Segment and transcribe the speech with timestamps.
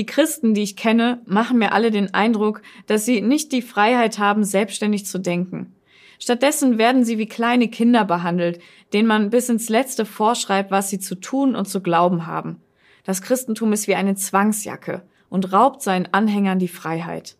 [0.00, 4.18] Die Christen, die ich kenne, machen mir alle den Eindruck, dass sie nicht die Freiheit
[4.18, 5.74] haben, selbstständig zu denken.
[6.18, 8.62] Stattdessen werden sie wie kleine Kinder behandelt,
[8.94, 12.62] denen man bis ins Letzte vorschreibt, was sie zu tun und zu glauben haben.
[13.04, 17.36] Das Christentum ist wie eine Zwangsjacke und raubt seinen Anhängern die Freiheit.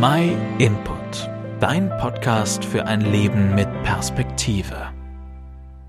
[0.00, 4.92] My Input, dein Podcast für ein Leben mit Perspektive.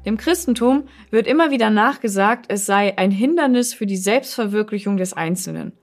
[0.06, 5.74] Dem Christentum wird immer wieder nachgesagt, es sei ein Hindernis für die Selbstverwirklichung des Einzelnen,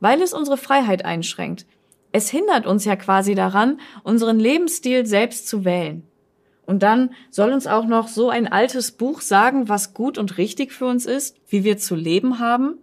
[0.00, 1.66] weil es unsere Freiheit einschränkt.
[2.12, 6.02] Es hindert uns ja quasi daran, unseren Lebensstil selbst zu wählen.
[6.66, 10.72] Und dann soll uns auch noch so ein altes Buch sagen, was gut und richtig
[10.72, 12.78] für uns ist, wie wir zu leben haben?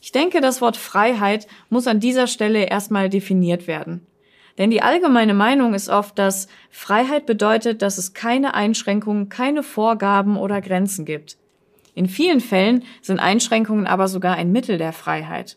[0.00, 4.06] Ich denke, das Wort Freiheit muss an dieser Stelle erstmal definiert werden.
[4.58, 10.36] Denn die allgemeine Meinung ist oft, dass Freiheit bedeutet, dass es keine Einschränkungen, keine Vorgaben
[10.36, 11.38] oder Grenzen gibt.
[11.94, 15.56] In vielen Fällen sind Einschränkungen aber sogar ein Mittel der Freiheit.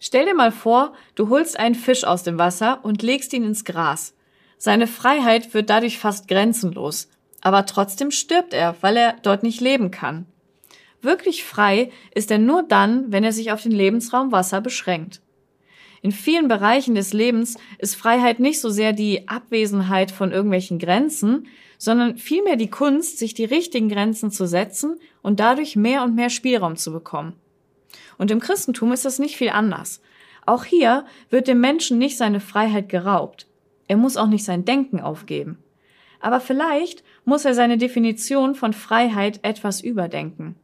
[0.00, 3.64] Stell dir mal vor, du holst einen Fisch aus dem Wasser und legst ihn ins
[3.64, 4.14] Gras.
[4.56, 7.08] Seine Freiheit wird dadurch fast grenzenlos,
[7.42, 10.26] aber trotzdem stirbt er, weil er dort nicht leben kann.
[11.02, 15.20] Wirklich frei ist er nur dann, wenn er sich auf den Lebensraum Wasser beschränkt.
[16.02, 21.46] In vielen Bereichen des Lebens ist Freiheit nicht so sehr die Abwesenheit von irgendwelchen Grenzen,
[21.76, 26.30] sondern vielmehr die Kunst, sich die richtigen Grenzen zu setzen und dadurch mehr und mehr
[26.30, 27.34] Spielraum zu bekommen.
[28.16, 30.00] Und im Christentum ist das nicht viel anders.
[30.46, 33.46] Auch hier wird dem Menschen nicht seine Freiheit geraubt.
[33.88, 35.58] Er muss auch nicht sein Denken aufgeben.
[36.20, 40.56] Aber vielleicht muss er seine Definition von Freiheit etwas überdenken.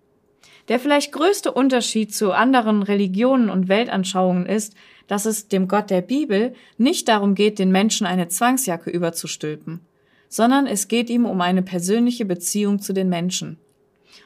[0.68, 4.74] Der vielleicht größte Unterschied zu anderen Religionen und Weltanschauungen ist,
[5.06, 9.80] dass es dem Gott der Bibel nicht darum geht, den Menschen eine Zwangsjacke überzustülpen,
[10.28, 13.58] sondern es geht ihm um eine persönliche Beziehung zu den Menschen.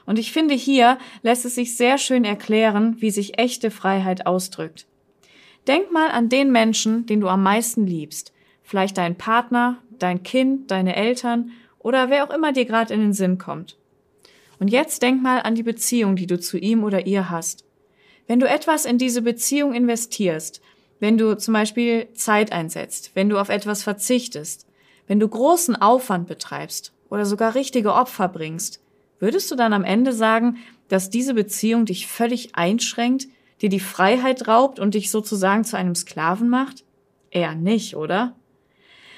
[0.06, 4.86] Und ich finde, hier lässt es sich sehr schön erklären, wie sich echte Freiheit ausdrückt.
[5.66, 8.32] Denk mal an den Menschen, den du am meisten liebst.
[8.62, 13.12] Vielleicht dein Partner, dein Kind, deine Eltern oder wer auch immer dir gerade in den
[13.12, 13.76] Sinn kommt.
[14.60, 17.64] Und jetzt denk mal an die Beziehung, die du zu ihm oder ihr hast.
[18.28, 20.60] Wenn du etwas in diese Beziehung investierst,
[21.00, 24.66] wenn du zum Beispiel Zeit einsetzt, wenn du auf etwas verzichtest,
[25.08, 28.80] wenn du großen Aufwand betreibst oder sogar richtige Opfer bringst,
[29.18, 33.28] würdest du dann am Ende sagen, dass diese Beziehung dich völlig einschränkt,
[33.62, 36.84] dir die Freiheit raubt und dich sozusagen zu einem Sklaven macht?
[37.30, 38.36] Eher nicht, oder?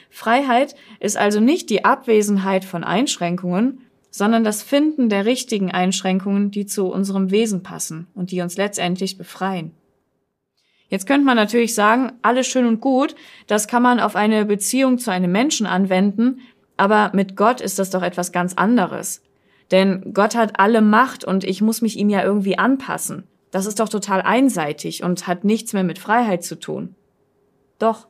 [0.09, 6.67] Freiheit ist also nicht die Abwesenheit von Einschränkungen, sondern das Finden der richtigen Einschränkungen, die
[6.67, 9.73] zu unserem Wesen passen und die uns letztendlich befreien.
[10.89, 14.99] Jetzt könnte man natürlich sagen, alles schön und gut, das kann man auf eine Beziehung
[14.99, 16.41] zu einem Menschen anwenden,
[16.77, 19.23] aber mit Gott ist das doch etwas ganz anderes.
[19.71, 23.25] Denn Gott hat alle Macht und ich muss mich ihm ja irgendwie anpassen.
[23.50, 26.94] Das ist doch total einseitig und hat nichts mehr mit Freiheit zu tun.
[27.79, 28.09] Doch,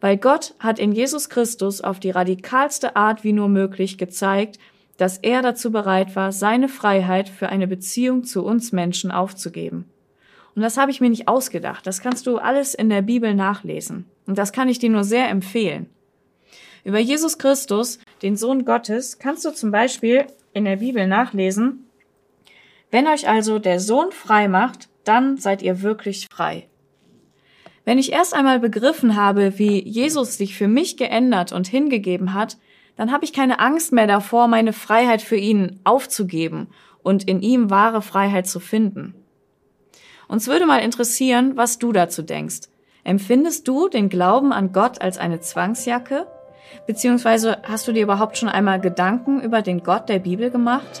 [0.00, 4.58] weil Gott hat in Jesus Christus auf die radikalste Art wie nur möglich gezeigt,
[4.98, 9.86] dass er dazu bereit war, seine Freiheit für eine Beziehung zu uns Menschen aufzugeben.
[10.54, 11.86] Und das habe ich mir nicht ausgedacht.
[11.86, 14.06] Das kannst du alles in der Bibel nachlesen.
[14.26, 15.88] Und das kann ich dir nur sehr empfehlen.
[16.84, 21.84] Über Jesus Christus, den Sohn Gottes, kannst du zum Beispiel in der Bibel nachlesen,
[22.90, 26.66] wenn euch also der Sohn frei macht, dann seid ihr wirklich frei.
[27.84, 32.56] Wenn ich erst einmal begriffen habe, wie Jesus sich für mich geändert und hingegeben hat,
[32.98, 36.66] dann habe ich keine Angst mehr davor, meine Freiheit für ihn aufzugeben
[37.02, 39.14] und in ihm wahre Freiheit zu finden.
[40.26, 42.68] Uns würde mal interessieren, was du dazu denkst.
[43.04, 46.26] Empfindest du den Glauben an Gott als eine Zwangsjacke?
[46.88, 51.00] Beziehungsweise hast du dir überhaupt schon einmal Gedanken über den Gott der Bibel gemacht?